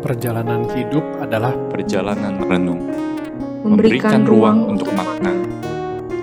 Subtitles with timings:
[0.00, 2.88] Perjalanan hidup adalah perjalanan renung,
[3.60, 5.28] memberikan ruang untuk makna.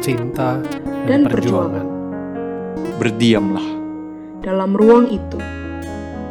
[0.01, 0.57] cinta
[1.05, 1.85] Dan dan, perjuangan.
[2.97, 3.67] Berdiamlah
[4.41, 5.37] Dalam ruang itu,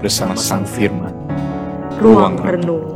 [0.02, 1.14] bersama Sang Firman.
[2.02, 2.86] ruang Ruang renung.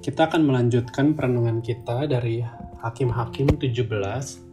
[0.00, 2.40] Kita akan melanjutkan perenungan kita dari
[2.80, 4.45] Hakim-Hakim 17.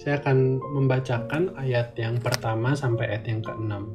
[0.00, 3.92] Saya akan membacakan ayat yang pertama sampai ayat yang keenam.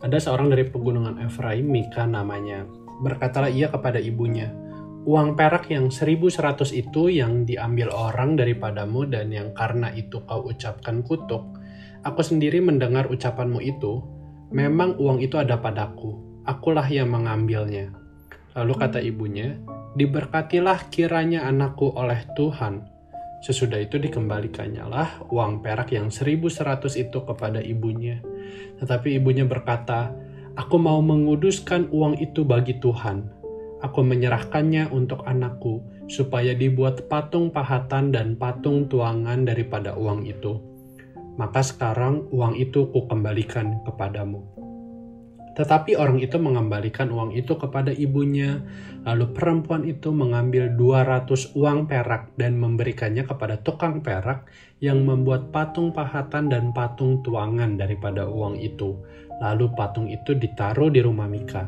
[0.00, 2.64] Ada seorang dari pegunungan Efraim, Mika namanya.
[3.04, 4.48] Berkatalah ia kepada ibunya,
[5.06, 11.04] Uang perak yang 1100 itu yang diambil orang daripadamu dan yang karena itu kau ucapkan
[11.06, 11.46] kutuk.
[12.02, 14.02] Aku sendiri mendengar ucapanmu itu,
[14.50, 17.94] memang uang itu ada padaku, akulah yang mengambilnya.
[18.58, 19.54] Lalu kata ibunya,
[19.94, 22.95] diberkatilah kiranya anakku oleh Tuhan.
[23.44, 28.20] Sesudah itu dikembalikannya lah uang perak yang 1100 itu kepada ibunya.
[28.80, 30.12] Tetapi ibunya berkata,
[30.56, 33.28] Aku mau menguduskan uang itu bagi Tuhan.
[33.84, 40.56] Aku menyerahkannya untuk anakku, supaya dibuat patung pahatan dan patung tuangan daripada uang itu.
[41.36, 44.55] Maka sekarang uang itu kukembalikan kepadamu.
[45.56, 48.60] Tetapi orang itu mengembalikan uang itu kepada ibunya,
[49.08, 54.44] lalu perempuan itu mengambil 200 uang perak dan memberikannya kepada tukang perak
[54.84, 59.00] yang membuat patung pahatan dan patung tuangan daripada uang itu.
[59.40, 61.64] Lalu patung itu ditaruh di rumah Mika.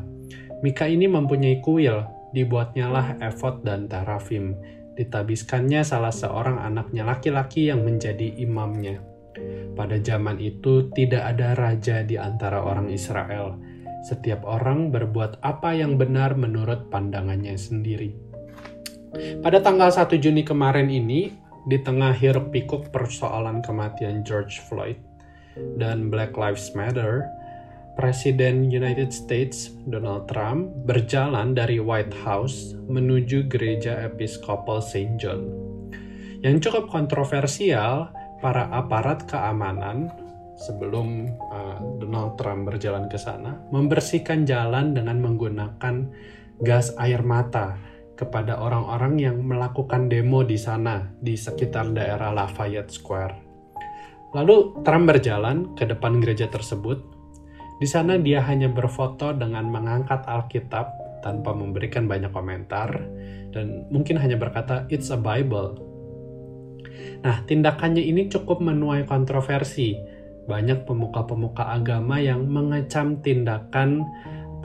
[0.61, 2.05] Mika ini mempunyai kuil,
[2.37, 4.53] dibuatnyalah efod dan terafim.
[4.93, 9.01] Ditabiskannya salah seorang anaknya laki-laki yang menjadi imamnya.
[9.73, 13.68] Pada zaman itu tidak ada raja di antara orang Israel.
[14.05, 18.15] Setiap orang berbuat apa yang benar menurut pandangannya sendiri.
[19.41, 21.33] Pada tanggal 1 Juni kemarin ini,
[21.67, 24.97] di tengah hiruk pikuk persoalan kematian George Floyd
[25.75, 27.27] dan Black Lives Matter,
[27.99, 35.19] Presiden United States Donald Trump berjalan dari White House menuju gereja Episkopal St.
[35.19, 35.43] John.
[36.39, 38.07] Yang cukup kontroversial,
[38.39, 40.07] para aparat keamanan
[40.59, 45.95] sebelum uh, Donald Trump berjalan ke sana membersihkan jalan dengan menggunakan
[46.59, 47.79] gas air mata
[48.19, 53.35] kepada orang-orang yang melakukan demo di sana di sekitar daerah Lafayette Square.
[54.35, 56.99] Lalu Trump berjalan ke depan gereja tersebut
[57.79, 62.91] di sana dia hanya berfoto dengan mengangkat Alkitab tanpa memberikan banyak komentar
[63.55, 65.79] dan mungkin hanya berkata it's a Bible.
[67.23, 70.18] Nah, tindakannya ini cukup menuai kontroversi.
[70.49, 74.01] Banyak pemuka-pemuka agama yang mengecam tindakan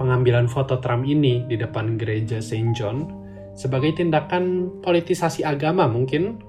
[0.01, 2.73] pengambilan foto Trump ini di depan gereja St.
[2.73, 3.05] John
[3.55, 6.41] sebagai tindakan politisasi agama mungkin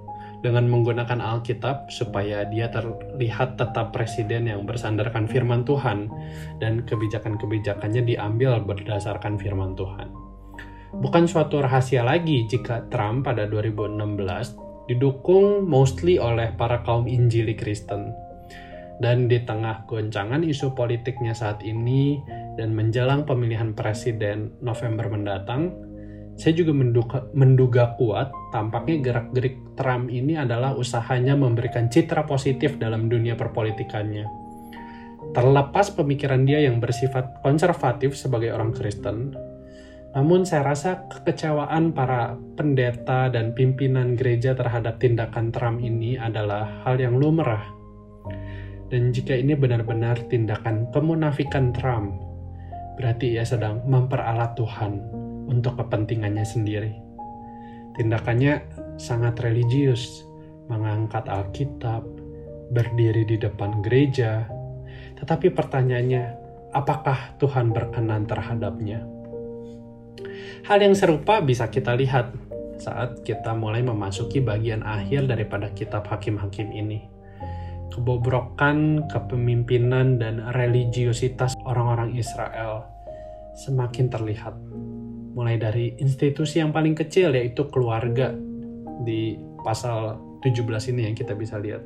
[0.42, 6.08] dengan menggunakan Alkitab supaya dia terlihat tetap presiden yang bersandarkan firman Tuhan
[6.62, 10.14] dan kebijakan-kebijakannya diambil berdasarkan firman Tuhan.
[10.96, 18.25] Bukan suatu rahasia lagi jika Trump pada 2016 didukung mostly oleh para kaum Injili Kristen.
[18.96, 22.24] Dan di tengah goncangan isu politiknya saat ini
[22.56, 25.76] dan menjelang pemilihan presiden November mendatang,
[26.36, 33.08] saya juga menduga, menduga kuat tampaknya gerak-gerik Trump ini adalah usahanya memberikan citra positif dalam
[33.08, 34.28] dunia perpolitikannya.
[35.32, 39.36] Terlepas pemikiran dia yang bersifat konservatif sebagai orang Kristen,
[40.16, 46.96] namun saya rasa kekecewaan para pendeta dan pimpinan gereja terhadap tindakan Trump ini adalah hal
[46.96, 47.68] yang lumrah.
[48.90, 52.14] Dan jika ini benar-benar tindakan kemunafikan Trump,
[52.96, 55.02] berarti ia sedang memperalat Tuhan
[55.50, 56.94] untuk kepentingannya sendiri.
[57.98, 58.62] Tindakannya
[59.00, 60.24] sangat religius,
[60.68, 62.04] mengangkat Alkitab,
[62.72, 64.46] berdiri di depan gereja.
[65.18, 66.24] Tetapi pertanyaannya,
[66.76, 69.06] apakah Tuhan berkenan terhadapnya?
[70.66, 72.34] Hal yang serupa bisa kita lihat
[72.82, 77.15] saat kita mulai memasuki bagian akhir daripada kitab Hakim-Hakim ini.
[77.94, 82.86] Kebobrokan kepemimpinan dan religiositas orang-orang Israel
[83.56, 84.56] semakin terlihat
[85.36, 88.36] mulai dari institusi yang paling kecil yaitu keluarga
[89.04, 91.84] di pasal 17 ini yang kita bisa lihat.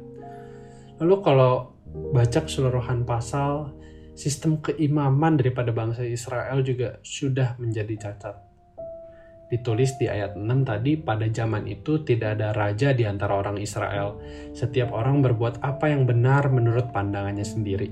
[1.00, 1.80] Lalu kalau
[2.12, 3.74] baca keseluruhan pasal,
[4.14, 8.49] sistem keimaman daripada bangsa Israel juga sudah menjadi cacat.
[9.50, 14.22] Ditulis di ayat 6 tadi, pada zaman itu tidak ada raja di antara orang Israel.
[14.54, 17.90] Setiap orang berbuat apa yang benar menurut pandangannya sendiri.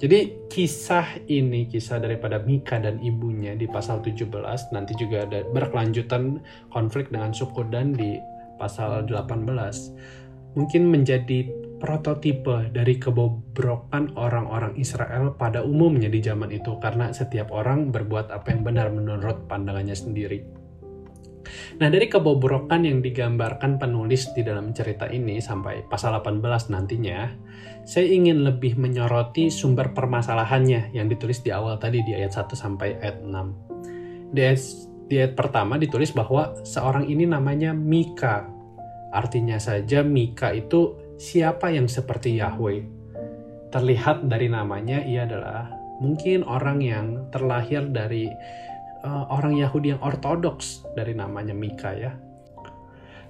[0.00, 6.40] Jadi kisah ini, kisah daripada Mika dan ibunya di pasal 17, nanti juga ada berkelanjutan
[6.72, 8.18] konflik dengan suku Dan di
[8.56, 9.44] pasal 18.
[10.54, 11.46] Mungkin menjadi
[11.84, 18.56] prototipe dari kebobrokan orang-orang Israel pada umumnya di zaman itu karena setiap orang berbuat apa
[18.56, 20.64] yang benar menurut pandangannya sendiri.
[21.76, 27.28] Nah, dari kebobrokan yang digambarkan penulis di dalam cerita ini sampai pasal 18 nantinya,
[27.84, 32.96] saya ingin lebih menyoroti sumber permasalahannya yang ditulis di awal tadi di ayat 1 sampai
[32.96, 34.32] ayat 6.
[34.32, 34.62] Di ayat,
[35.04, 38.48] di ayat pertama ditulis bahwa seorang ini namanya Mika.
[39.12, 42.82] Artinya saja Mika itu siapa yang seperti Yahweh.
[43.70, 45.66] Terlihat dari namanya ia adalah
[45.98, 48.30] mungkin orang yang terlahir dari
[49.02, 52.14] uh, orang Yahudi yang ortodoks dari namanya Mika ya.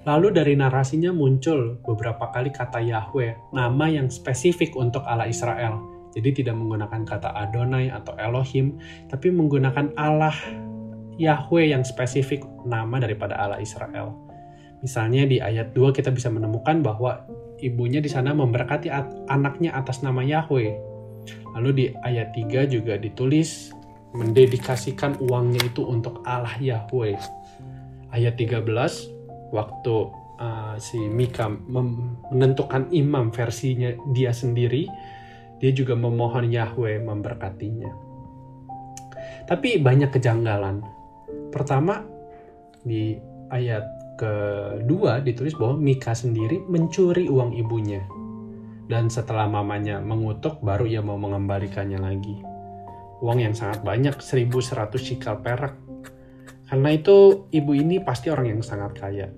[0.05, 5.81] Lalu dari narasinya muncul beberapa kali kata Yahweh, nama yang spesifik untuk Allah Israel.
[6.13, 8.77] Jadi tidak menggunakan kata Adonai atau Elohim,
[9.09, 10.37] tapi menggunakan Allah
[11.17, 14.13] Yahweh yang spesifik nama daripada Allah Israel.
[14.85, 17.25] Misalnya di ayat 2 kita bisa menemukan bahwa
[17.65, 18.93] ibunya di sana memberkati
[19.33, 20.77] anaknya atas nama Yahweh.
[21.57, 23.73] Lalu di ayat 3 juga ditulis
[24.15, 27.17] mendedikasikan uangnya itu untuk Allah Yahweh.
[28.13, 28.63] Ayat 13
[29.51, 29.95] waktu
[30.39, 34.87] uh, si Mika menentukan imam versinya dia sendiri,
[35.59, 37.91] dia juga memohon Yahweh memberkatinya.
[39.49, 40.85] Tapi banyak kejanggalan.
[41.53, 42.05] Pertama
[42.85, 43.19] di
[43.51, 48.03] ayat kedua ditulis bahwa Mika sendiri mencuri uang ibunya.
[48.85, 52.37] Dan setelah mamanya mengutuk, baru ia mau mengembalikannya lagi.
[53.25, 55.75] Uang yang sangat banyak, 1100 shikal perak.
[56.69, 59.29] Karena itu ibu ini pasti orang yang sangat kaya.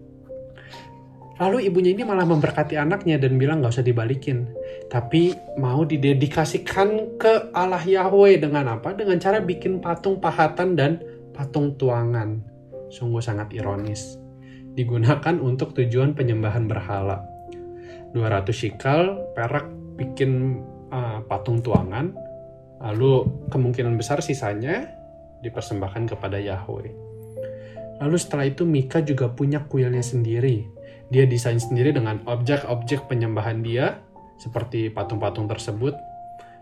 [1.36, 4.48] Lalu ibunya ini malah memberkati anaknya dan bilang gak usah dibalikin.
[4.88, 8.96] Tapi mau didedikasikan ke Allah Yahweh dengan apa?
[8.96, 10.98] Dengan cara bikin patung pahatan dan
[11.36, 12.40] patung tuangan.
[12.88, 14.25] Sungguh sangat ironis
[14.76, 17.24] digunakan untuk tujuan penyembahan berhala.
[18.12, 20.62] 200 shikal perak bikin
[20.92, 22.12] uh, patung tuangan,
[22.80, 24.92] lalu kemungkinan besar sisanya
[25.40, 26.92] dipersembahkan kepada Yahweh.
[28.04, 30.68] Lalu setelah itu Mika juga punya kuilnya sendiri.
[31.08, 34.04] Dia desain sendiri dengan objek-objek penyembahan dia,
[34.36, 35.96] seperti patung-patung tersebut.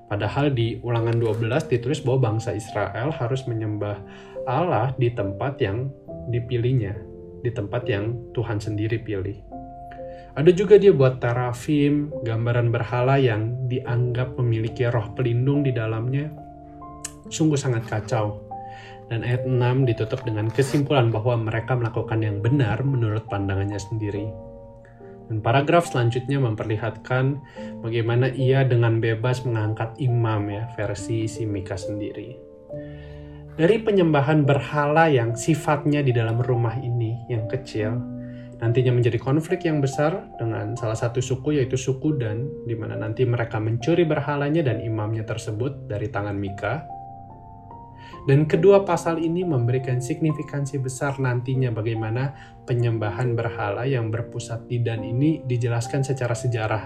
[0.07, 3.99] Padahal di ulangan 12 ditulis bahwa bangsa Israel harus menyembah
[4.45, 5.89] Allah di tempat yang
[6.29, 6.95] dipilihnya,
[7.45, 9.37] di tempat yang Tuhan sendiri pilih.
[10.35, 16.33] Ada juga dia buat terafim, gambaran berhala yang dianggap memiliki roh pelindung di dalamnya.
[17.31, 18.43] Sungguh sangat kacau.
[19.07, 24.27] Dan ayat 6 ditutup dengan kesimpulan bahwa mereka melakukan yang benar menurut pandangannya sendiri.
[25.29, 27.39] Dan paragraf selanjutnya memperlihatkan
[27.85, 32.55] bagaimana ia dengan bebas mengangkat imam ya, versi si Mika sendiri
[33.55, 38.15] dari penyembahan berhala yang sifatnya di dalam rumah ini yang kecil
[38.59, 43.27] nantinya menjadi konflik yang besar dengan salah satu suku yaitu suku Dan di mana nanti
[43.27, 46.87] mereka mencuri berhalanya dan imamnya tersebut dari tangan Mika.
[48.25, 52.33] Dan kedua pasal ini memberikan signifikansi besar nantinya bagaimana
[52.65, 56.85] penyembahan berhala yang berpusat di Dan ini dijelaskan secara sejarah.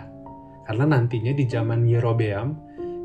[0.67, 2.59] Karena nantinya di zaman Yerobeam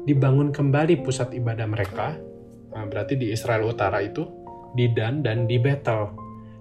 [0.09, 2.32] dibangun kembali pusat ibadah mereka
[2.73, 4.25] berarti di Israel Utara itu,
[4.73, 6.09] di Dan dan di Betel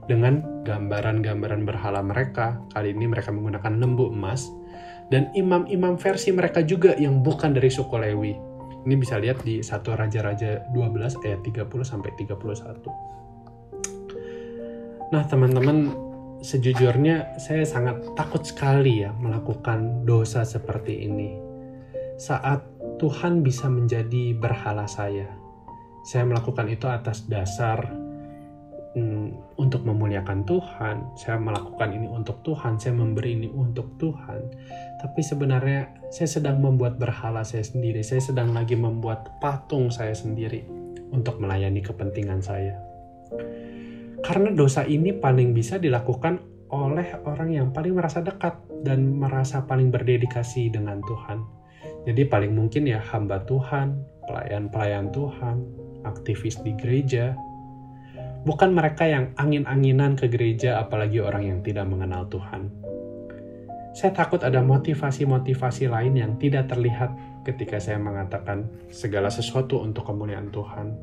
[0.07, 2.61] dengan gambaran-gambaran berhala mereka.
[2.77, 4.51] Kali ini mereka menggunakan lembu emas
[5.09, 8.35] dan imam-imam versi mereka juga yang bukan dari suku Lewi.
[8.83, 12.83] Ini bisa lihat di satu Raja-Raja 12 ayat 30 sampai 31.
[15.13, 15.93] Nah, teman-teman,
[16.43, 21.39] sejujurnya saya sangat takut sekali ya melakukan dosa seperti ini.
[22.19, 22.67] Saat
[22.99, 25.31] Tuhan bisa menjadi berhala saya,
[26.03, 27.87] saya melakukan itu atas dasar
[28.99, 30.97] hmm, untuk memuliakan Tuhan.
[31.15, 34.41] Saya melakukan ini untuk Tuhan, saya memberi ini untuk Tuhan.
[34.99, 38.03] Tapi sebenarnya saya sedang membuat berhala saya sendiri.
[38.03, 40.67] Saya sedang lagi membuat patung saya sendiri
[41.15, 42.75] untuk melayani kepentingan saya.
[44.23, 46.39] Karena dosa ini paling bisa dilakukan
[46.73, 51.43] oleh orang yang paling merasa dekat dan merasa paling berdedikasi dengan Tuhan.
[52.07, 55.57] Jadi paling mungkin ya hamba Tuhan, pelayan-pelayan Tuhan,
[56.07, 57.35] aktivis di gereja,
[58.43, 62.71] bukan mereka yang angin-anginan ke gereja, apalagi orang yang tidak mengenal Tuhan.
[63.93, 67.13] Saya takut ada motivasi-motivasi lain yang tidak terlihat
[67.45, 70.97] ketika saya mengatakan segala sesuatu untuk kemuliaan Tuhan.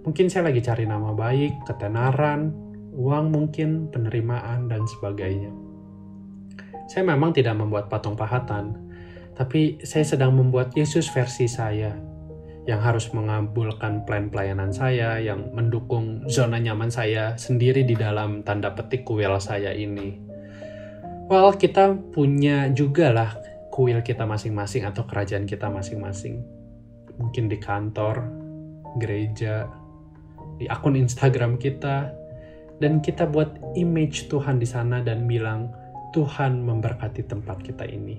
[0.00, 2.56] Mungkin saya lagi cari nama baik, ketenaran,
[2.96, 5.52] uang mungkin, penerimaan, dan sebagainya.
[6.88, 8.80] Saya memang tidak membuat patung pahatan,
[9.36, 12.09] tapi saya sedang membuat Yesus versi saya
[12.68, 18.72] yang harus mengabulkan plan pelayanan saya, yang mendukung zona nyaman saya sendiri di dalam tanda
[18.76, 20.20] petik kuil saya ini.
[21.30, 23.30] Well, kita punya juga lah
[23.70, 26.42] kuil kita masing-masing atau kerajaan kita masing-masing.
[27.16, 28.26] Mungkin di kantor,
[28.98, 29.70] gereja,
[30.58, 32.12] di akun Instagram kita,
[32.82, 35.70] dan kita buat image Tuhan di sana dan bilang,
[36.10, 38.18] Tuhan memberkati tempat kita ini.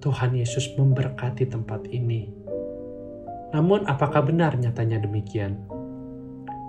[0.00, 2.26] Tuhan Yesus memberkati tempat ini.
[3.52, 5.60] Namun apakah benar nyatanya demikian?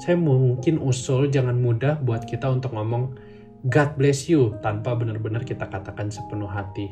[0.04, 3.16] Saya mungkin usul jangan mudah buat kita untuk ngomong
[3.63, 6.92] God bless you tanpa benar-benar kita katakan sepenuh hati.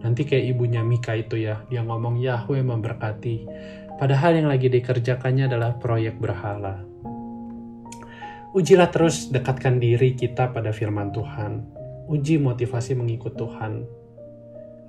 [0.00, 3.36] Nanti kayak ibunya Mika itu ya, dia ngomong Yahweh memberkati.
[4.00, 6.80] Padahal yang lagi dikerjakannya adalah proyek berhala.
[8.56, 11.68] Ujilah terus dekatkan diri kita pada firman Tuhan.
[12.08, 13.84] Uji motivasi mengikut Tuhan.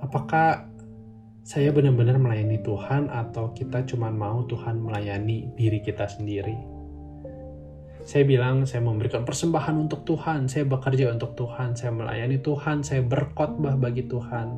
[0.00, 0.68] Apakah
[1.44, 6.56] saya benar-benar melayani Tuhan atau kita cuma mau Tuhan melayani diri kita sendiri?
[8.00, 13.04] Saya bilang saya memberikan persembahan untuk Tuhan, saya bekerja untuk Tuhan, saya melayani Tuhan, saya
[13.04, 14.56] berkhotbah bagi Tuhan.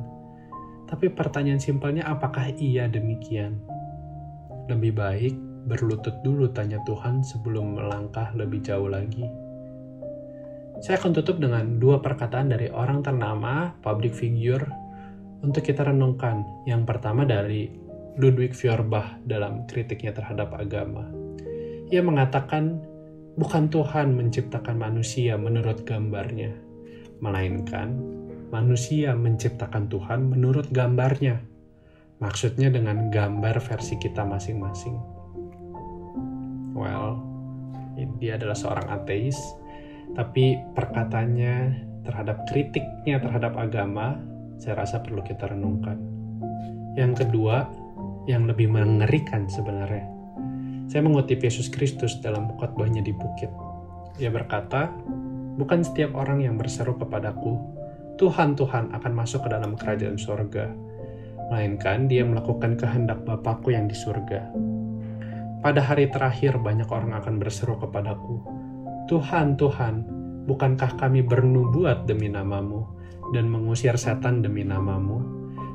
[0.87, 3.59] Tapi pertanyaan simpelnya apakah iya demikian?
[4.71, 5.35] Lebih baik
[5.67, 9.27] berlutut dulu tanya Tuhan sebelum melangkah lebih jauh lagi.
[10.79, 14.86] Saya akan tutup dengan dua perkataan dari orang ternama, public figure,
[15.41, 16.45] untuk kita renungkan.
[16.65, 17.69] Yang pertama dari
[18.17, 21.05] Ludwig Feuerbach dalam kritiknya terhadap agama.
[21.87, 22.83] Ia mengatakan
[23.37, 26.57] Bukan Tuhan menciptakan manusia menurut gambarnya,
[27.21, 27.93] melainkan
[28.49, 31.45] manusia menciptakan Tuhan menurut gambarnya.
[32.17, 34.97] Maksudnya dengan gambar versi kita masing-masing.
[36.73, 37.21] Well,
[38.17, 39.37] dia adalah seorang ateis,
[40.17, 44.17] tapi perkataannya terhadap kritiknya terhadap agama,
[44.57, 45.97] saya rasa perlu kita renungkan.
[46.97, 47.69] Yang kedua,
[48.25, 50.05] yang lebih mengerikan sebenarnya,
[50.87, 53.51] saya mengutip Yesus Kristus dalam khotbahnya di bukit.
[54.17, 54.89] Ia berkata,
[55.57, 57.57] Bukan setiap orang yang berseru kepadaku,
[58.21, 60.69] Tuhan, Tuhan akan masuk ke dalam kerajaan surga,
[61.49, 64.53] melainkan dia melakukan kehendak Bapakku yang di surga.
[65.61, 68.41] Pada hari terakhir banyak orang akan berseru kepadaku,
[69.09, 70.05] Tuhan, Tuhan,
[70.45, 72.85] bukankah kami bernubuat demi namamu,
[73.35, 75.19] dan mengusir setan demi namamu,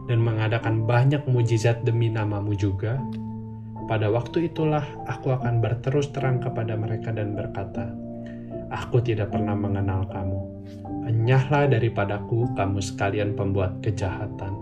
[0.07, 3.01] dan mengadakan banyak mujizat demi namamu juga?'
[3.83, 7.91] Pada waktu itulah aku akan berterus terang kepada mereka dan berkata,
[8.73, 10.41] Aku tidak pernah mengenal kamu.
[11.11, 14.55] Enyahlah daripadaku kamu sekalian pembuat kejahatan.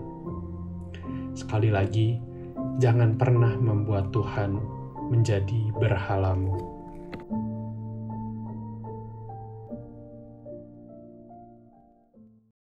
[1.37, 2.19] Sekali lagi,
[2.81, 4.57] jangan pernah membuat Tuhan
[5.13, 6.70] menjadi berhalamu.